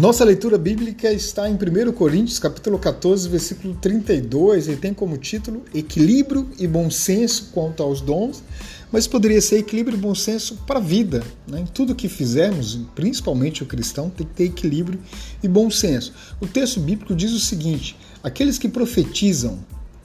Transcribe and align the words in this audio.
Nossa 0.00 0.24
leitura 0.24 0.56
bíblica 0.56 1.12
está 1.12 1.46
em 1.46 1.56
1 1.56 1.92
Coríntios, 1.92 2.38
capítulo 2.38 2.78
14, 2.78 3.28
versículo 3.28 3.74
32, 3.74 4.68
e 4.68 4.76
tem 4.76 4.94
como 4.94 5.18
título 5.18 5.62
Equilíbrio 5.74 6.48
e 6.58 6.66
bom 6.66 6.90
senso 6.90 7.50
quanto 7.52 7.82
aos 7.82 8.00
dons, 8.00 8.42
mas 8.90 9.06
poderia 9.06 9.42
ser 9.42 9.58
equilíbrio 9.58 9.98
e 9.98 10.00
bom 10.00 10.14
senso 10.14 10.56
para 10.66 10.78
a 10.78 10.82
vida. 10.82 11.22
Né? 11.46 11.60
Em 11.60 11.66
tudo 11.66 11.94
que 11.94 12.08
fizermos, 12.08 12.80
principalmente 12.94 13.62
o 13.62 13.66
cristão, 13.66 14.08
tem 14.08 14.26
que 14.26 14.32
ter 14.32 14.44
equilíbrio 14.44 14.98
e 15.42 15.46
bom 15.46 15.70
senso. 15.70 16.14
O 16.40 16.46
texto 16.46 16.80
bíblico 16.80 17.14
diz 17.14 17.32
o 17.32 17.38
seguinte: 17.38 17.94
aqueles 18.22 18.56
que 18.56 18.70
profetizam 18.70 19.58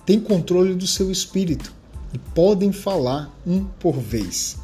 têm 0.05 0.19
controle 0.19 0.75
do 0.75 0.85
seu 0.85 1.09
espírito 1.09 1.71
e 2.13 2.17
podem 2.17 2.73
falar 2.73 3.33
um 3.47 3.63
por 3.63 3.97
vez. 3.97 4.57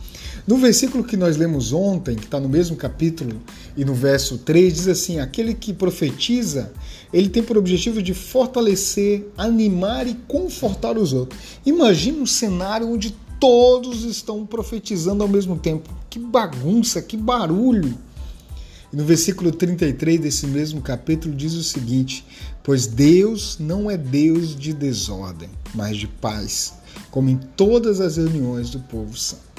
No 0.47 0.57
versículo 0.57 1.03
que 1.03 1.15
nós 1.15 1.37
lemos 1.37 1.71
ontem, 1.71 2.15
que 2.15 2.25
está 2.25 2.39
no 2.39 2.49
mesmo 2.49 2.75
capítulo 2.75 3.39
e 3.77 3.85
no 3.85 3.93
verso 3.93 4.39
3, 4.39 4.73
diz 4.73 4.87
assim: 4.87 5.19
aquele 5.19 5.53
que 5.53 5.71
profetiza, 5.71 6.71
ele 7.13 7.29
tem 7.29 7.43
por 7.43 7.57
objetivo 7.57 8.01
de 8.01 8.13
fortalecer, 8.13 9.27
animar 9.37 10.07
e 10.07 10.15
confortar 10.27 10.97
os 10.97 11.13
outros. 11.13 11.39
Imagina 11.65 12.21
um 12.21 12.25
cenário 12.25 12.89
onde 12.89 13.15
todos 13.39 14.03
estão 14.03 14.45
profetizando 14.45 15.23
ao 15.23 15.29
mesmo 15.29 15.57
tempo. 15.57 15.89
Que 16.09 16.19
bagunça, 16.19 17.01
que 17.01 17.17
barulho! 17.17 17.97
E 18.91 18.95
no 18.95 19.05
versículo 19.05 19.51
33 19.51 20.19
desse 20.19 20.47
mesmo 20.47 20.81
capítulo 20.81 21.35
diz 21.35 21.53
o 21.53 21.63
seguinte: 21.63 22.25
Pois 22.63 22.87
Deus 22.87 23.57
não 23.59 23.89
é 23.89 23.95
Deus 23.95 24.55
de 24.55 24.73
desordem, 24.73 25.49
mas 25.73 25.97
de 25.97 26.07
paz, 26.07 26.73
como 27.09 27.29
em 27.29 27.37
todas 27.55 28.01
as 28.01 28.17
reuniões 28.17 28.69
do 28.69 28.79
povo 28.79 29.15
santo. 29.15 29.50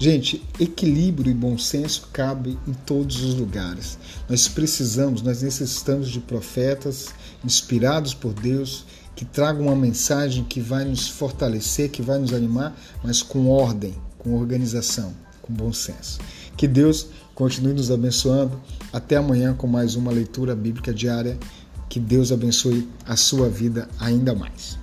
Gente, 0.00 0.44
equilíbrio 0.60 1.32
e 1.32 1.34
bom 1.34 1.58
senso 1.58 2.08
cabe 2.12 2.56
em 2.68 2.72
todos 2.72 3.20
os 3.20 3.34
lugares. 3.34 3.98
Nós 4.28 4.46
precisamos, 4.46 5.22
nós 5.22 5.42
necessitamos 5.42 6.08
de 6.08 6.20
profetas 6.20 7.08
inspirados 7.44 8.14
por 8.14 8.32
Deus 8.32 8.84
que 9.16 9.24
tragam 9.24 9.66
uma 9.66 9.74
mensagem 9.74 10.44
que 10.44 10.60
vai 10.60 10.84
nos 10.84 11.08
fortalecer, 11.08 11.90
que 11.90 12.00
vai 12.00 12.20
nos 12.20 12.32
animar, 12.32 12.78
mas 13.02 13.20
com 13.20 13.48
ordem, 13.48 13.92
com 14.16 14.36
organização, 14.36 15.12
com 15.42 15.52
bom 15.52 15.72
senso. 15.72 16.20
Que 16.56 16.68
Deus 16.68 17.08
continue 17.34 17.72
nos 17.72 17.90
abençoando. 17.90 18.60
Até 18.92 19.16
amanhã 19.16 19.52
com 19.52 19.66
mais 19.66 19.96
uma 19.96 20.12
leitura 20.12 20.54
bíblica 20.54 20.94
diária. 20.94 21.36
Que 21.88 21.98
Deus 21.98 22.30
abençoe 22.30 22.88
a 23.04 23.16
sua 23.16 23.48
vida 23.48 23.88
ainda 23.98 24.32
mais. 24.32 24.78